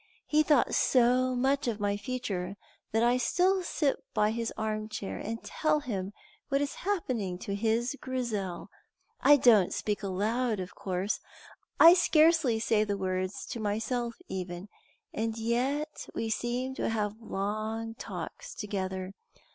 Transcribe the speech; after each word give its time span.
He 0.25 0.41
thought 0.41 0.73
so 0.73 1.35
much 1.35 1.67
of 1.67 1.79
my 1.79 1.95
future 1.95 2.55
that 2.91 3.03
I 3.03 3.17
still 3.17 3.61
sit 3.61 3.97
by 4.15 4.31
his 4.31 4.51
arm 4.57 4.89
chair 4.89 5.19
and 5.19 5.43
tell 5.43 5.81
him 5.81 6.11
what 6.49 6.59
is 6.59 6.73
happening 6.81 7.37
to 7.37 7.53
his 7.53 7.95
Grizel. 8.01 8.71
I 9.21 9.37
don't 9.37 9.71
speak 9.71 10.01
aloud, 10.01 10.59
of 10.59 10.73
course; 10.73 11.19
I 11.79 11.93
scarcely 11.93 12.59
say 12.59 12.83
the 12.83 12.97
words 12.97 13.45
to 13.51 13.59
myself 13.59 14.15
even; 14.27 14.69
and 15.13 15.37
yet 15.37 16.07
we 16.15 16.31
seem 16.31 16.73
to 16.77 16.89
have 16.89 17.21
long 17.21 17.93
talks 17.93 18.55
together. 18.55 19.13